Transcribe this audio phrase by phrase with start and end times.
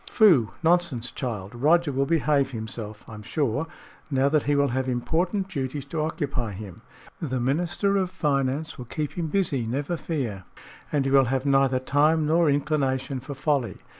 [0.09, 0.49] "Phoo!
[0.63, 1.53] Nonsense, child.
[1.53, 3.67] Roger will behave himself, I am sure,
[4.09, 6.81] now that he will have important duties to occupy him.
[7.21, 10.45] The Minister of Finance will keep him busy, never fear,
[10.91, 13.77] and he will have neither time nor inclination for folly.